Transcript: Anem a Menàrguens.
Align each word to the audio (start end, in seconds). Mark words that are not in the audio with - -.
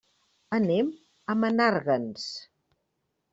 Anem 0.57 0.89
a 1.33 1.35
Menàrguens. 1.43 2.25